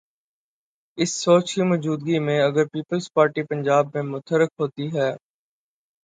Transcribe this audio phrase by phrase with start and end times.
[0.97, 5.09] اس سوچ کی موجودگی میں، اگر پیپلز پارٹی پنجاب میں متحرک ہوتی ہے۔